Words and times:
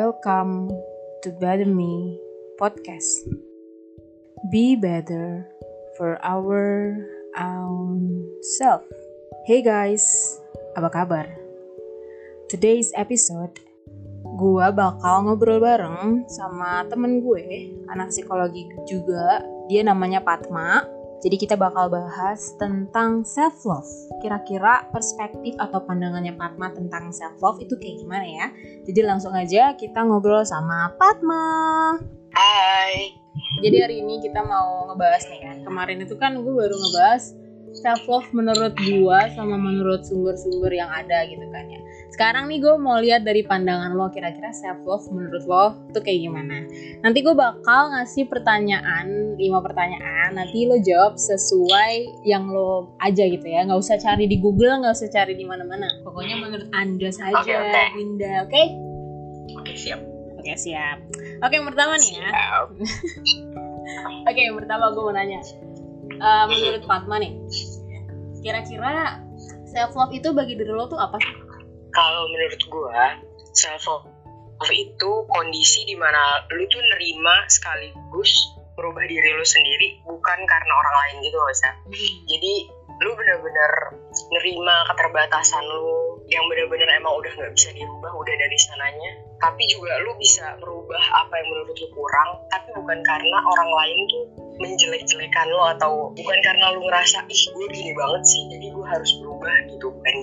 Welcome 0.00 0.72
to 1.20 1.28
Better 1.44 1.68
Me 1.68 2.16
podcast. 2.56 3.28
Be 4.48 4.72
better 4.72 5.44
for 6.00 6.16
our 6.24 6.96
own 7.36 8.24
self. 8.56 8.80
Hey 9.44 9.60
guys, 9.60 10.00
apa 10.72 10.88
kabar? 10.88 11.28
Today's 12.48 12.96
episode, 12.96 13.60
gua 14.40 14.72
bakal 14.72 15.28
ngobrol 15.28 15.60
bareng 15.60 16.24
sama 16.32 16.88
temen 16.88 17.20
gue, 17.20 17.68
anak 17.92 18.08
psikologi 18.08 18.72
juga. 18.88 19.44
Dia 19.68 19.84
namanya 19.84 20.24
Patma. 20.24 20.80
Jadi 21.20 21.36
kita 21.36 21.52
bakal 21.52 21.92
bahas 21.92 22.56
tentang 22.56 23.28
self 23.28 23.60
love. 23.68 23.92
Kira-kira 24.24 24.88
perspektif 24.88 25.52
atau 25.60 25.84
pandangannya 25.84 26.32
Patma 26.32 26.72
tentang 26.72 27.12
self 27.12 27.36
love 27.44 27.60
itu 27.60 27.76
kayak 27.76 28.00
gimana 28.00 28.24
ya? 28.24 28.46
Jadi 28.88 29.00
langsung 29.04 29.36
aja 29.36 29.76
kita 29.76 30.00
ngobrol 30.00 30.40
sama 30.48 30.96
Patma. 30.96 32.00
Hai. 32.32 33.12
Jadi 33.60 33.76
hari 33.84 33.96
ini 34.00 34.24
kita 34.24 34.40
mau 34.40 34.88
ngebahas 34.88 35.28
nih 35.28 35.40
kan. 35.44 35.56
Kemarin 35.60 35.98
itu 36.08 36.16
kan 36.16 36.40
gue 36.40 36.54
baru 36.56 36.72
ngebahas 36.72 37.36
self 37.70 38.02
love 38.10 38.28
menurut 38.34 38.74
gua 38.74 39.30
sama 39.32 39.54
menurut 39.54 40.02
sumber-sumber 40.02 40.72
yang 40.74 40.90
ada 40.90 41.26
gitu 41.30 41.44
kan 41.50 41.66
ya. 41.70 41.80
Sekarang 42.10 42.50
nih 42.50 42.58
gue 42.60 42.74
mau 42.76 42.98
lihat 42.98 43.22
dari 43.22 43.46
pandangan 43.46 43.94
lo 43.94 44.10
kira-kira 44.10 44.50
self 44.50 44.82
love 44.82 45.06
menurut 45.14 45.44
lo 45.46 45.78
itu 45.88 46.00
kayak 46.02 46.20
gimana. 46.26 46.66
Nanti 47.06 47.18
gue 47.22 47.32
bakal 47.32 47.94
ngasih 47.96 48.26
pertanyaan, 48.26 49.38
lima 49.38 49.62
pertanyaan. 49.62 50.34
Nanti 50.34 50.66
lo 50.66 50.76
jawab 50.82 51.16
sesuai 51.16 52.26
yang 52.26 52.50
lo 52.50 52.92
aja 52.98 53.24
gitu 53.24 53.46
ya. 53.46 53.64
Nggak 53.64 53.80
usah 53.80 53.96
cari 54.02 54.26
di 54.26 54.36
Google, 54.42 54.82
nggak 54.82 54.94
usah 54.98 55.08
cari 55.08 55.38
di 55.38 55.46
mana-mana. 55.46 55.86
Pokoknya 56.02 56.36
menurut 56.36 56.68
anda 56.74 57.08
saja, 57.08 57.40
Oke, 57.40 57.54
oke. 57.54 57.84
Winda. 57.96 58.32
Oke? 58.44 58.62
Oke, 59.56 59.72
siap. 59.78 60.00
Oke 60.40 60.56
siap. 60.56 60.98
Oke 61.44 61.60
yang 61.60 61.68
pertama 61.68 62.00
nih 62.00 62.16
ya. 62.16 62.28
Siap. 62.32 62.68
Oke, 64.28 64.40
yang 64.40 64.56
pertama 64.56 64.92
gue 64.92 65.02
mau 65.02 65.12
nanya. 65.12 65.40
Eh, 66.20 66.44
menurut 66.52 66.84
Fatma 66.84 67.16
nih, 67.16 67.32
kira-kira 68.44 69.16
self 69.72 69.96
love 69.96 70.12
itu 70.12 70.28
bagi 70.36 70.52
diri 70.52 70.68
lo 70.68 70.84
tuh 70.84 71.00
apa 71.00 71.16
sih? 71.16 71.32
Kalau 71.96 72.28
menurut 72.28 72.62
gua, 72.68 73.16
self 73.56 73.88
love 73.88 74.04
itu 74.68 75.10
kondisi 75.32 75.88
di 75.88 75.96
mana 75.96 76.44
lu 76.52 76.68
tuh 76.68 76.84
nerima 76.84 77.48
sekaligus 77.48 78.52
merubah 78.76 79.04
diri 79.08 79.32
lu 79.32 79.44
sendiri 79.44 79.96
bukan 80.04 80.38
karena 80.44 80.72
orang 80.76 80.94
lain 81.00 81.16
gitu 81.24 81.36
loh, 81.40 81.56
Sa. 81.56 81.72
Jadi 82.28 82.52
lu 83.00 83.16
bener-bener 83.16 83.72
nerima 84.28 84.76
keterbatasan 84.92 85.64
lu 85.64 86.20
yang 86.28 86.44
bener-bener 86.52 86.84
emang 87.00 87.16
udah 87.16 87.32
nggak 87.32 87.52
bisa 87.56 87.72
dirubah 87.72 88.12
udah 88.12 88.34
dari 88.36 88.58
sananya 88.60 89.12
tapi 89.40 89.64
juga 89.72 89.96
lu 90.04 90.12
bisa 90.20 90.52
merubah 90.60 91.00
apa 91.24 91.32
yang 91.32 91.48
menurut 91.48 91.76
lu 91.80 91.88
kurang 91.96 92.30
tapi 92.52 92.68
bukan 92.76 93.00
karena 93.00 93.38
orang 93.40 93.70
lain 93.72 93.98
tuh 94.12 94.24
menjelek-jelekan 94.60 95.46
lo 95.50 95.64
atau 95.74 95.92
bukan 96.12 96.38
karena 96.44 96.70
lu 96.76 96.84
ngerasa 96.84 97.24
ih 97.26 97.42
gue 97.56 97.66
gini 97.72 97.92
banget 97.96 98.22
sih 98.28 98.42
jadi 98.52 98.66
gue 98.70 98.86
harus 98.86 99.10
berubah 99.24 99.54
gitu 99.72 99.86
bukan 99.88 100.14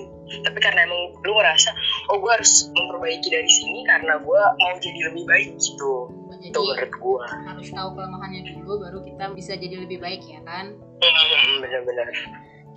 tapi 0.46 0.58
karena 0.62 0.80
emang 0.86 1.02
lu 1.26 1.32
ngerasa 1.34 1.70
oh 2.14 2.16
gue 2.22 2.30
harus 2.30 2.70
memperbaiki 2.72 3.28
dari 3.28 3.50
sini 3.50 3.82
karena 3.82 4.16
gue 4.22 4.40
mau 4.62 4.74
jadi 4.78 5.00
lebih 5.10 5.24
baik 5.26 5.50
gitu 5.58 5.92
Jadi 6.38 6.54
itu 6.54 6.60
menurut 6.62 6.92
gue 6.94 7.18
harus 7.50 7.68
tahu 7.74 7.88
kelemahannya 7.98 8.42
dulu 8.46 8.72
baru 8.78 8.98
kita 9.02 9.24
bisa 9.34 9.52
jadi 9.58 9.82
lebih 9.82 9.98
baik 9.98 10.22
ya 10.22 10.38
kan? 10.46 10.70
Hmm, 11.02 11.54
bener-bener 11.58 12.06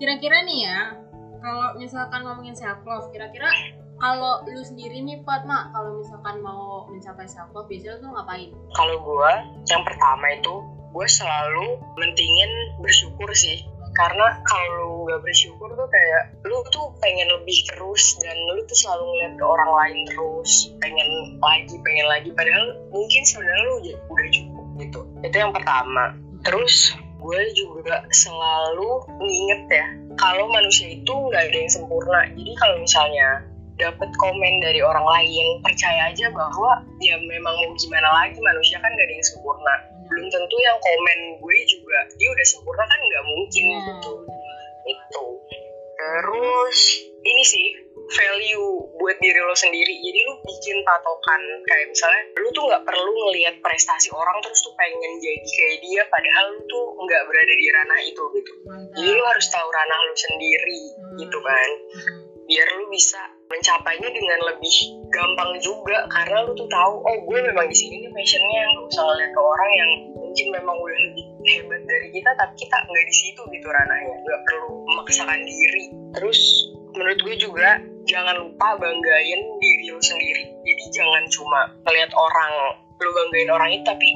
Kira-kira 0.01 0.41
nih 0.49 0.65
ya, 0.65 0.97
kalau 1.45 1.77
misalkan 1.77 2.25
ngomongin 2.25 2.57
self 2.57 2.81
love, 2.89 3.13
kira-kira 3.13 3.53
kalau 4.01 4.41
lu 4.49 4.65
sendiri 4.65 4.97
nih 5.05 5.21
Fatma, 5.21 5.69
kalau 5.69 6.01
misalkan 6.01 6.41
mau 6.41 6.89
mencapai 6.89 7.29
self 7.29 7.53
love, 7.53 7.69
biasanya 7.69 8.01
tuh 8.01 8.09
ngapain? 8.09 8.49
kalau 8.73 8.97
gue 8.97 9.31
yang 9.69 9.85
pertama 9.85 10.25
itu 10.33 10.53
gue 10.91 11.07
selalu 11.07 11.79
mentingin 11.95 12.51
bersyukur 12.83 13.31
sih. 13.31 13.63
Karena 13.91 14.39
kalau 14.47 15.03
lu 15.03 15.11
gak 15.11 15.19
bersyukur 15.19 15.67
tuh 15.75 15.87
kayak 15.91 16.31
lu 16.47 16.63
tuh 16.71 16.95
pengen 17.03 17.27
lebih 17.27 17.59
terus 17.67 18.15
dan 18.23 18.35
lu 18.47 18.63
tuh 18.63 18.77
selalu 18.77 19.03
ngeliat 19.03 19.33
ke 19.35 19.45
orang 19.45 19.71
lain 19.71 19.99
terus. 20.07 20.71
Pengen 20.79 21.09
lagi 21.43 21.75
pengen 21.83 22.07
lagi. 22.07 22.29
Padahal 22.31 22.79
mungkin 22.87 23.21
sebenarnya 23.27 23.63
lu 23.67 23.75
udah 24.07 24.27
cukup 24.31 24.65
gitu. 24.79 25.01
Itu 25.27 25.35
yang 25.35 25.51
pertama. 25.51 26.15
Terus 26.47 26.95
gue 27.21 27.41
juga 27.53 28.01
selalu 28.09 29.05
nginget 29.21 29.63
ya 29.69 29.87
kalau 30.17 30.49
manusia 30.49 30.89
itu 30.89 31.11
nggak 31.11 31.51
ada 31.51 31.57
yang 31.57 31.71
sempurna. 31.71 32.21
Jadi 32.31 32.51
kalau 32.57 32.75
misalnya 32.79 33.43
dapat 33.81 34.09
komen 34.21 34.53
dari 34.61 34.79
orang 34.85 35.03
lain 35.03 35.45
percaya 35.65 36.13
aja 36.13 36.29
bahwa 36.29 36.85
ya 37.01 37.17
memang 37.17 37.55
mau 37.65 37.73
gimana 37.73 38.09
lagi 38.13 38.37
manusia 38.37 38.77
kan 38.77 38.93
gak 38.93 39.07
ada 39.09 39.15
yang 39.17 39.25
sempurna 39.25 39.75
belum 40.11 40.27
tentu 40.27 40.55
yang 40.59 40.77
komen 40.77 41.19
gue 41.39 41.57
juga 41.63 41.97
dia 42.19 42.27
udah 42.27 42.45
sempurna 42.45 42.83
kan 42.83 42.99
nggak 42.99 43.25
mungkin 43.25 43.63
Nah, 43.71 43.83
gitu. 43.87 44.13
Itu 44.83 45.25
terus 46.01 46.79
ini 47.21 47.43
sih 47.45 47.67
value 48.11 48.97
buat 48.97 49.17
diri 49.21 49.39
lo 49.39 49.55
sendiri. 49.55 49.93
Jadi 50.01 50.19
lu 50.27 50.33
bikin 50.43 50.81
patokan 50.83 51.41
kayak 51.63 51.87
misalnya 51.93 52.21
lu 52.35 52.49
tuh 52.51 52.63
nggak 52.67 52.83
perlu 52.83 53.11
ngelihat 53.27 53.55
prestasi 53.63 54.11
orang 54.11 54.41
terus 54.43 54.59
tuh 54.65 54.73
pengen 54.75 55.13
jadi 55.21 55.47
kayak 55.47 55.77
dia 55.85 56.01
padahal 56.09 56.45
lu 56.57 56.61
tuh 56.67 56.85
nggak 56.99 57.21
berada 57.29 57.53
di 57.53 57.67
ranah 57.71 57.99
itu 58.03 58.23
gitu. 58.35 58.53
Jadi 58.97 59.09
lu 59.13 59.23
harus 59.23 59.47
tahu 59.47 59.67
ranah 59.69 59.99
lu 60.09 60.15
sendiri 60.17 60.81
gitu 61.23 61.37
kan. 61.39 61.69
Hmm. 61.91 62.19
biar 62.51 62.67
lu 62.67 62.91
bisa 62.91 63.21
mencapainya 63.51 64.09
dengan 64.09 64.39
lebih 64.47 64.75
gampang 65.11 65.51
juga 65.59 66.07
karena 66.07 66.47
lu 66.47 66.55
tuh 66.55 66.67
tahu 66.71 67.03
oh 67.03 67.17
gue 67.27 67.39
memang 67.43 67.67
di 67.67 67.75
sini 67.75 68.07
nih 68.07 68.11
passionnya 68.15 68.61
nggak 68.71 68.85
usah 68.87 69.03
ngeliat 69.03 69.31
ke 69.35 69.41
orang 69.43 69.71
yang 69.75 69.91
mungkin 70.15 70.47
memang 70.55 70.75
udah 70.79 70.97
lebih 71.11 71.25
hebat 71.43 71.81
dari 71.83 72.07
kita 72.15 72.31
tapi 72.39 72.53
kita 72.55 72.77
nggak 72.87 73.05
di 73.05 73.15
situ 73.15 73.41
gitu 73.51 73.67
ranahnya. 73.67 74.15
Nggak 74.23 74.39
perlu 74.47 74.69
memaksakan 74.87 75.39
diri. 75.43 75.85
Terus 76.15 76.39
menurut 76.95 77.19
gue 77.19 77.35
juga 77.35 77.69
jangan 78.07 78.35
lupa 78.39 78.79
banggain 78.79 79.41
diri 79.59 79.85
lu 79.91 79.99
sendiri. 79.99 80.43
Jadi 80.63 80.83
jangan 80.95 81.23
cuma 81.27 81.59
ngeliat 81.83 82.11
orang 82.15 82.53
lu 83.01 83.11
banggain 83.11 83.49
orang 83.51 83.69
itu 83.75 83.83
tapi 83.83 84.09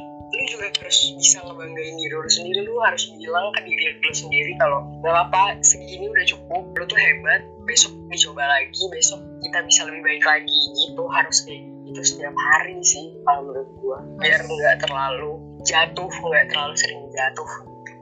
juga 0.46 0.70
harus 0.70 0.98
bisa 1.18 1.38
ngebanggain 1.44 1.94
diri 1.98 2.14
lu 2.14 2.30
sendiri. 2.30 2.58
Lu 2.64 2.78
harus 2.82 3.10
bilang 3.12 3.50
ke 3.52 3.60
diri 3.66 3.84
lu 4.00 4.14
sendiri 4.14 4.52
kalau 4.58 4.86
gak 5.02 5.16
apa 5.30 5.58
segini 5.60 6.06
udah 6.06 6.24
cukup 6.26 6.62
lu 6.74 6.84
tuh 6.86 6.98
hebat 6.98 7.42
besok 7.66 7.92
dicoba 8.06 8.46
lagi 8.46 8.82
besok 8.94 9.20
kita 9.42 9.58
bisa 9.66 9.80
lebih 9.90 10.02
baik 10.06 10.24
lagi. 10.24 10.60
Gitu 10.74 11.02
harus 11.10 11.36
kayak 11.44 11.62
gitu 11.86 12.00
setiap 12.02 12.34
hari 12.34 12.78
sih 12.82 13.14
kalau 13.26 13.50
menurut 13.50 13.70
gua. 13.82 13.98
Biar 14.22 14.40
nggak 14.42 14.76
terlalu 14.86 15.32
jatuh 15.66 16.10
nggak 16.10 16.44
terlalu 16.54 16.74
sering 16.78 17.00
jatuh. 17.10 17.50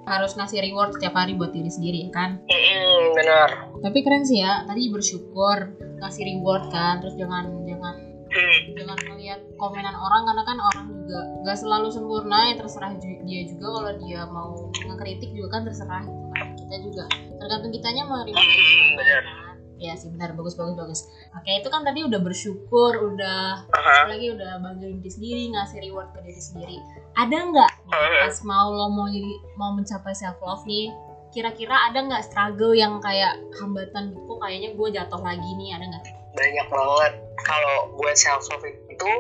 Harus 0.05 0.37
ngasih 0.37 0.61
reward 0.61 0.93
setiap 0.93 1.17
hari 1.17 1.33
buat 1.33 1.57
diri 1.57 1.73
sendiri 1.73 2.13
kan? 2.13 2.37
Mm, 2.45 3.17
benar. 3.17 3.73
Tapi 3.81 4.05
keren 4.05 4.29
sih 4.29 4.45
ya, 4.45 4.61
tadi 4.69 4.93
bersyukur, 4.93 5.81
ngasih 5.81 6.23
reward 6.29 6.69
kan, 6.69 7.01
terus 7.01 7.17
jangan 7.17 7.49
jangan 7.65 8.04
Jangan 8.73 8.99
melihat 9.13 9.41
komenan 9.61 9.93
orang 9.93 10.25
karena 10.25 10.43
kan 10.43 10.59
orang 10.59 10.85
juga 10.95 11.21
nggak 11.45 11.59
selalu 11.59 11.89
sempurna 11.93 12.39
ya 12.49 12.55
terserah 12.57 12.97
dia 12.97 13.43
juga. 13.45 13.67
Kalau 13.69 13.93
dia 14.01 14.21
mau 14.25 14.49
ngekritik 14.73 15.31
juga 15.37 15.61
kan 15.61 15.63
terserah 15.63 16.03
gitu 16.03 16.25
kan. 16.33 16.47
Kita 16.57 16.77
juga 16.81 17.05
tergantung 17.37 17.71
kitanya 17.71 18.03
mau 18.09 18.25
terima 18.25 18.41
atau 18.41 18.55
Hmm, 18.55 18.97
kan? 18.97 19.25
ya 19.75 19.93
sih 19.99 20.09
benar. 20.09 20.33
Bagus 20.33 20.55
bagus 20.55 20.75
bagus. 20.75 21.01
Oke 21.35 21.51
itu 21.53 21.69
kan 21.69 21.85
tadi 21.85 22.01
udah 22.01 22.17
bersyukur 22.19 22.93
udah 23.05 23.69
Aha. 23.69 24.09
lagi 24.09 24.33
udah 24.33 24.57
banggain 24.59 24.97
diri 24.97 25.11
sendiri 25.11 25.43
ngasih 25.53 25.79
reward 25.83 26.09
ke 26.15 26.25
diri 26.25 26.41
sendiri. 26.41 26.77
Ada 27.15 27.37
nggak 27.53 27.73
pas 27.93 28.37
mau 28.43 28.71
lo 28.71 28.89
mau 28.89 29.07
jadi 29.07 29.29
mau 29.55 29.77
mencapai 29.77 30.15
self 30.15 30.41
love 30.41 30.65
nih 30.65 30.89
kira-kira 31.31 31.91
ada 31.91 31.99
nggak 31.99 32.23
struggle 32.23 32.73
yang 32.73 33.03
kayak 33.03 33.35
hambatan 33.59 34.15
gitu 34.15 34.23
kok 34.23 34.39
kayaknya 34.39 34.71
gue 34.71 34.89
jatuh 34.89 35.19
lagi 35.19 35.51
nih 35.59 35.75
ada 35.75 35.85
nggak 35.91 36.05
banyak 36.35 36.67
banget. 36.69 37.13
Kalau 37.45 37.77
buat 37.99 38.17
self 38.17 38.47
love 38.51 38.67
itu 38.67 39.11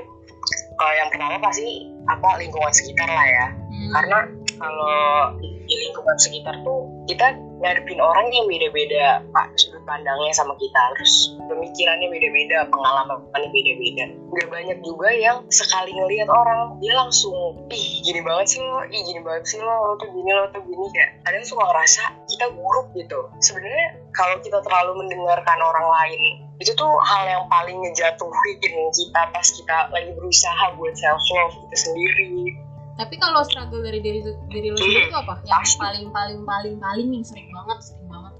kalau 0.75 0.94
yang 0.94 1.08
pertama 1.11 1.38
pasti 1.40 1.87
apa 2.11 2.37
lingkungan 2.37 2.72
sekitar 2.75 3.08
lah 3.08 3.26
ya. 3.26 3.46
Hmm. 3.75 3.90
karena 3.90 4.19
kalau 4.55 5.34
di 5.43 5.75
lingkungan 5.75 6.14
sekitar 6.14 6.55
tuh 6.62 6.87
kita 7.11 7.34
ngadepin 7.58 7.99
orang 7.99 8.31
yang 8.31 8.46
beda-beda 8.46 9.25
pak. 9.32 9.50
Sudut 9.58 9.82
pandangnya 9.82 10.31
sama 10.31 10.55
kita. 10.61 10.82
Terus 10.94 11.34
pemikirannya 11.49 12.06
beda-beda 12.12 12.69
pengalamannya 12.70 13.50
beda-beda. 13.50 14.05
Nggak 14.31 14.49
banyak 14.52 14.78
juga 14.84 15.08
yang 15.11 15.37
sekali 15.50 15.96
ngelihat 15.96 16.28
orang 16.31 16.78
dia 16.78 16.94
langsung 16.94 17.66
ih 17.72 17.87
gini 18.05 18.20
banget 18.22 18.46
sih 18.55 18.61
lo 18.62 18.84
ih 18.87 19.02
gini 19.02 19.20
banget 19.25 19.44
sih 19.49 19.58
lo 19.58 19.72
lo 19.72 19.93
tuh 19.99 20.08
gini 20.12 20.31
lo 20.31 20.46
tuh 20.52 20.62
gini. 20.62 20.87
Kayak 20.93 21.11
kadang 21.25 21.44
suka 21.49 21.62
ngerasa 21.66 22.02
kita 22.28 22.46
buruk 22.55 22.87
gitu. 22.94 23.20
Sebenarnya 23.43 23.88
kalau 24.14 24.37
kita 24.44 24.62
terlalu 24.62 25.02
mendengarkan 25.02 25.58
orang 25.58 25.87
lain 25.88 26.44
itu 26.62 26.70
tuh 26.78 26.92
hal 27.02 27.24
yang 27.26 27.44
paling 27.50 27.82
ngejatuhin 27.82 28.58
kita 28.94 29.20
pas 29.34 29.46
kita 29.46 29.76
lagi 29.90 30.10
berusaha 30.14 30.64
buat 30.78 30.94
self 30.94 31.22
love 31.34 31.54
kita 31.66 31.76
sendiri. 31.90 32.54
Tapi 32.94 33.14
kalau 33.18 33.42
struggle 33.42 33.82
dari 33.82 33.98
diri 33.98 34.22
diri 34.54 34.70
lo 34.70 34.78
sendiri 34.78 35.10
itu 35.10 35.18
apa? 35.18 35.34
Yang 35.42 35.66
Pasti. 35.66 35.78
paling 35.82 36.06
paling 36.14 36.40
paling 36.46 36.74
paling 36.78 37.08
yang 37.10 37.26
sering 37.26 37.50
banget, 37.50 37.78
sering 37.90 38.06
banget. 38.06 38.32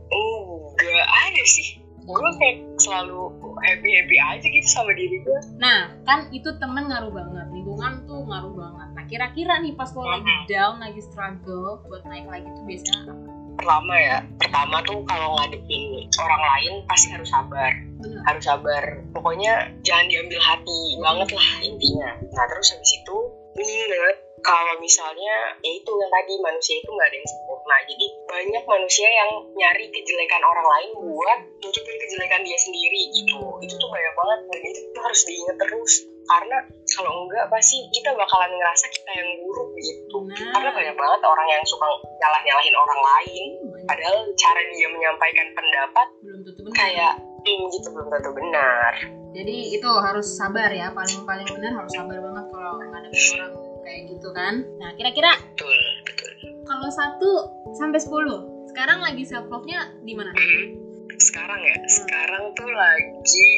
enggak 0.79 1.09
ada 1.11 1.43
sih. 1.43 1.69
Gue 2.05 2.31
kayak 2.37 2.59
selalu 2.85 3.33
happy 3.65 3.91
happy 3.97 4.17
aja 4.21 4.47
gitu 4.47 4.69
sama 4.69 4.93
diri 4.93 5.25
gue 5.25 5.41
nah 5.57 5.89
kan 6.05 6.29
itu 6.31 6.53
temen 6.63 6.87
ngaruh 6.87 7.11
banget. 7.11 7.47
Lingkungan 7.51 7.93
tuh 8.07 8.23
ngaruh 8.31 8.55
banget. 8.55 8.89
Nah 8.95 9.05
kira-kira 9.11 9.59
nih 9.59 9.75
pas 9.75 9.91
lo 9.91 10.07
lagi 10.07 10.35
down 10.47 10.79
lagi 10.79 11.01
struggle 11.03 11.83
buat 11.91 12.05
naik 12.07 12.29
lagi 12.31 12.47
tuh 12.55 12.63
biasanya 12.63 13.11
apa? 13.11 13.15
Pertama 13.59 13.95
ya 13.97 14.17
pertama 14.39 14.77
tuh 14.87 15.01
kalau 15.09 15.29
ngadepin 15.41 15.84
orang 16.21 16.43
lain 16.43 16.73
pasti 16.87 17.09
harus 17.13 17.29
sabar. 17.31 17.73
Bener. 17.95 18.21
harus 18.27 18.45
sabar. 18.45 18.85
Pokoknya 19.17 19.71
jangan 19.81 20.07
diambil 20.11 20.41
hati 20.43 20.81
banget 21.01 21.29
lah 21.33 21.49
intinya. 21.65 22.11
Nah 22.21 22.45
terus 22.51 22.75
habis 22.75 22.93
itu 23.01 23.17
ingat 23.55 24.17
kalau 24.45 24.77
misalnya 24.77 25.57
ya 25.65 25.71
itu 25.73 25.89
yang 25.89 26.13
tadi 26.13 26.37
manusia 26.45 26.77
itu 26.77 26.91
nggak 26.93 27.09
ada 27.09 27.17
yang 27.17 27.29
sempurna. 27.33 27.77
Jadi 27.89 28.07
banyak 28.29 28.65
manusia 28.69 29.09
yang 29.09 29.31
nyari 29.57 29.87
kejelekan 29.89 30.43
orang 30.45 30.67
lain 30.69 30.91
buat 31.01 31.39
nutupin 31.65 31.97
kejelekan 31.97 32.45
dia 32.45 32.59
sendiri 32.61 33.01
gitu. 33.17 33.41
Itu 33.65 33.75
tuh 33.81 33.89
banyak 33.89 34.15
banget 34.15 34.39
dan 34.53 34.61
itu 34.61 34.81
tuh 34.93 35.03
harus 35.03 35.23
diingat 35.25 35.57
terus. 35.57 35.93
Karena 36.25 36.57
kalau 36.95 37.27
enggak 37.27 37.47
pasti 37.51 37.83
kita 37.91 38.15
bakalan 38.15 38.51
ngerasa 38.55 38.87
kita 38.91 39.11
yang 39.15 39.31
buruk 39.43 39.69
gitu. 39.79 40.17
Nah. 40.25 40.51
karena 40.55 40.71
banyak 40.71 40.95
banget 40.95 41.21
orang 41.27 41.49
yang 41.51 41.65
suka 41.67 41.87
nyalah 42.23 42.41
nyalahin 42.47 42.75
orang 42.79 43.01
lain. 43.03 43.45
Padahal 43.85 44.19
cara 44.39 44.61
dia 44.73 44.89
menyampaikan 44.89 45.47
pendapat 45.53 46.07
belum 46.23 46.41
tentu 46.47 46.61
benar. 46.65 46.77
kayak 46.79 47.13
hmm, 47.19 47.65
gitu 47.75 47.89
belum 47.93 48.09
tentu 48.09 48.31
benar. 48.33 48.93
Jadi 49.35 49.57
itu 49.75 49.91
harus 49.91 50.27
sabar 50.39 50.71
ya 50.71 50.95
paling 50.95 51.27
paling 51.27 51.49
benar 51.51 51.73
harus 51.75 51.93
sabar 51.93 52.19
banget 52.23 52.45
kalau 52.55 52.73
ngadepin 52.79 53.25
orang 53.35 53.53
kayak 53.83 54.01
gitu 54.09 54.29
kan. 54.33 54.55
Nah 54.79 54.91
kira-kira 54.95 55.31
betul 55.35 55.79
betul. 56.07 56.31
kalau 56.65 56.89
satu 56.89 57.31
sampai 57.75 57.99
10 57.99 58.71
sekarang 58.71 58.99
lagi 59.03 59.23
self 59.27 59.47
love 59.51 59.67
nya 59.67 59.91
di 60.03 60.15
mana? 60.15 60.31
Hmm. 60.35 60.67
sekarang 61.15 61.61
ya? 61.63 61.77
Sekarang 61.87 62.43
tuh 62.59 62.71
lagi 62.75 63.51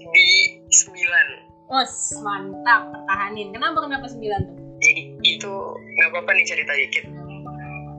di 0.00 0.28
9 0.64 1.55
Bos, 1.66 2.14
mantap, 2.22 2.94
pertahanin. 2.94 3.50
Kenapa 3.50 3.82
kenapa 3.82 4.06
9 4.06 4.22
tuh? 4.22 4.66
jadi 4.80 5.02
itu 5.24 5.52
nggak 5.76 6.08
apa-apa 6.12 6.30
nih 6.36 6.46
cerita 6.46 6.72
dikit 6.76 7.04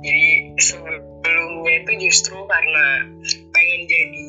jadi 0.06 0.28
sebelumnya 0.62 1.74
itu 1.84 1.92
justru 2.08 2.38
karena 2.46 2.86
pengen 3.50 3.81
jadi 3.90 4.28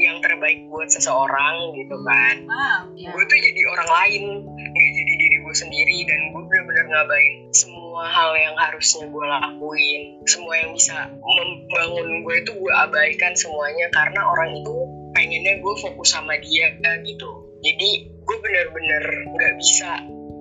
yang 0.00 0.18
terbaik 0.18 0.66
buat 0.72 0.88
seseorang 0.88 1.76
gitu 1.78 1.94
kan 2.02 2.48
Wow, 2.48 2.90
ya. 2.96 3.12
gue 3.12 3.24
tuh 3.28 3.38
jadi 3.38 3.60
orang 3.70 3.90
lain 3.92 4.22
nggak 4.48 4.90
jadi 4.98 5.12
diri 5.20 5.36
gue 5.44 5.54
sendiri 5.54 5.98
dan 6.08 6.20
gue 6.32 6.42
bener-bener 6.48 6.86
ngabain 6.90 7.34
semua 7.52 8.08
hal 8.08 8.32
yang 8.34 8.56
harusnya 8.56 9.04
gue 9.06 9.24
lakuin 9.28 10.02
semua 10.26 10.54
yang 10.58 10.72
bisa 10.74 10.96
membangun 11.12 12.08
gue 12.24 12.34
itu 12.40 12.50
gue 12.56 12.72
abaikan 12.72 13.36
semuanya 13.36 13.86
karena 13.92 14.26
orang 14.26 14.58
itu 14.58 14.74
pengennya 15.12 15.60
gue 15.60 15.74
fokus 15.76 16.16
sama 16.16 16.34
dia 16.40 16.72
gitu 17.04 17.41
jadi 17.62 17.90
gue 18.10 18.36
bener-bener 18.42 19.04
nggak 19.30 19.52
bisa 19.62 19.90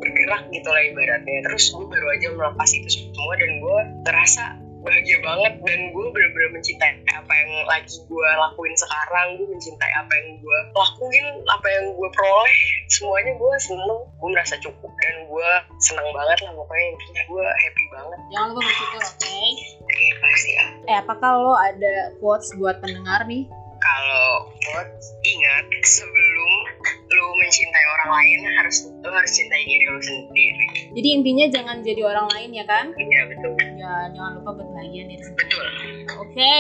bergerak 0.01 0.43
gitu 0.49 0.69
lah 0.73 0.81
ibaratnya. 0.81 1.39
Terus 1.45 1.69
gue 1.69 1.85
baru 1.85 2.07
aja 2.17 2.27
melepas 2.33 2.69
itu 2.73 2.89
semua 2.89 3.33
dan 3.37 3.51
gue 3.61 3.79
terasa 4.09 4.45
bahagia 4.81 5.21
banget 5.21 5.53
dan 5.61 5.79
gue 5.93 6.05
bener-bener 6.09 6.57
mencintai 6.57 7.05
apa 7.13 7.33
yang 7.37 7.51
lagi 7.69 8.01
gue 8.09 8.29
lakuin 8.41 8.73
sekarang. 8.73 9.37
Gue 9.37 9.47
mencintai 9.53 9.91
apa 9.93 10.09
yang 10.17 10.27
gue 10.41 10.57
lakuin 10.73 11.25
apa 11.45 11.67
yang 11.69 11.85
gue 11.93 12.09
peroleh. 12.09 12.59
Semuanya 12.89 13.37
gue 13.37 13.53
seneng 13.61 14.01
gue 14.17 14.29
merasa 14.33 14.57
cukup 14.57 14.89
dan 14.89 15.15
gue 15.29 15.49
seneng 15.77 16.09
banget 16.17 16.37
lah. 16.49 16.57
Pokoknya 16.57 16.85
intinya 16.97 17.23
gue 17.29 17.45
happy 17.45 17.85
banget. 17.93 18.19
Jangan 18.33 18.47
lupa 18.49 18.61
bersyukur, 18.65 19.01
oke? 19.05 19.35
oke 19.85 20.05
pasti 20.25 20.49
ya. 20.57 20.65
Eh, 20.89 20.97
apakah 20.97 21.31
lo 21.37 21.53
ada 21.53 21.93
quotes 22.17 22.49
buat 22.57 22.81
pendengar 22.81 23.29
nih? 23.29 23.45
kalau 23.81 24.53
buat 24.53 24.89
ingat 25.25 25.65
sebelum 25.81 26.53
lu 27.21 27.29
mencintai 27.37 27.85
orang 27.91 28.09
lain 28.11 28.39
harus 28.57 28.77
lu 28.89 29.09
harus 29.09 29.31
cintai 29.31 29.61
diri 29.61 29.85
lu 29.85 30.01
sendiri 30.01 30.67
Jadi 30.91 31.07
intinya 31.13 31.45
jangan 31.47 31.77
jadi 31.79 32.01
orang 32.03 32.27
lain 32.27 32.49
ya 32.51 32.65
kan? 32.65 32.89
iya 32.91 33.21
betul 33.23 33.53
Ya, 33.77 33.93
jangan 34.11 34.31
lupa 34.35 34.49
buat 34.57 34.69
bahagia 34.73 35.05
diri 35.05 35.21
sendiri. 35.21 35.45
betul 35.45 35.65
Oke, 36.19 36.57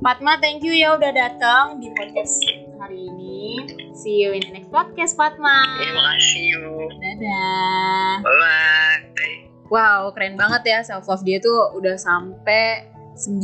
Fatma 0.00 0.34
thank 0.36 0.60
you 0.60 0.72
ya 0.72 0.96
udah 0.96 1.12
datang 1.12 1.78
di 1.78 1.92
podcast 1.92 2.40
hari 2.76 3.06
ini. 3.06 3.62
See 3.94 4.18
you 4.18 4.32
in 4.32 4.42
the 4.42 4.52
next 4.52 4.68
podcast, 4.68 5.14
Fatma. 5.14 5.62
terima 5.78 6.02
kasih 6.10 6.42
you 6.48 6.64
Dadah. 6.90 8.10
bye 8.20 8.34
bye 8.34 9.36
Wow, 9.68 10.12
keren 10.12 10.34
banget 10.34 10.62
ya 10.66 10.78
self 10.82 11.06
love 11.06 11.22
dia 11.22 11.38
tuh 11.38 11.72
udah 11.72 11.96
sampai 11.96 12.84
9 13.14 13.40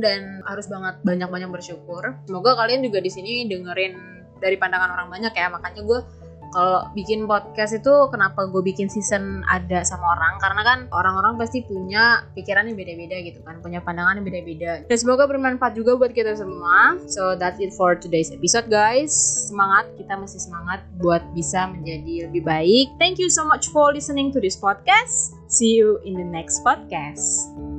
dan 0.00 0.20
harus 0.44 0.64
banget 0.66 0.96
banyak-banyak 1.00 1.48
bersyukur. 1.48 2.16
Semoga 2.24 2.52
kalian 2.54 2.80
juga 2.80 3.00
di 3.00 3.08
sini 3.08 3.44
dengerin 3.44 3.96
dari 4.40 4.56
pandangan 4.56 4.96
orang 4.96 5.08
banyak 5.12 5.32
ya. 5.36 5.46
Makanya 5.52 5.84
gue 5.84 6.00
kalau 6.50 6.90
bikin 6.98 7.30
podcast 7.30 7.78
itu 7.78 7.94
kenapa 8.10 8.50
gue 8.50 8.58
bikin 8.58 8.90
season 8.90 9.46
ada 9.46 9.86
sama 9.86 10.18
orang? 10.18 10.34
Karena 10.42 10.62
kan 10.66 10.78
orang-orang 10.90 11.38
pasti 11.38 11.62
punya 11.62 12.26
pikiran 12.34 12.66
yang 12.66 12.74
beda-beda 12.74 13.16
gitu 13.22 13.38
kan 13.46 13.62
punya 13.62 13.78
pandangan 13.78 14.18
yang 14.18 14.26
beda-beda. 14.26 14.72
Dan 14.90 14.96
semoga 14.98 15.30
bermanfaat 15.30 15.78
juga 15.78 15.94
buat 15.94 16.10
kita 16.10 16.34
semua. 16.34 16.98
So 17.06 17.38
that's 17.38 17.62
it 17.62 17.70
for 17.78 17.94
today's 17.94 18.34
episode 18.34 18.66
guys. 18.66 19.14
Semangat 19.46 19.94
kita 19.94 20.18
masih 20.18 20.42
semangat 20.42 20.82
buat 20.98 21.22
bisa 21.32 21.70
menjadi 21.70 22.26
lebih 22.26 22.42
baik. 22.42 22.98
Thank 22.98 23.22
you 23.22 23.30
so 23.30 23.46
much 23.46 23.70
for 23.70 23.94
listening 23.94 24.34
to 24.34 24.42
this 24.42 24.58
podcast. 24.58 25.38
See 25.46 25.78
you 25.78 26.02
in 26.02 26.18
the 26.18 26.26
next 26.26 26.62
podcast 26.66 27.69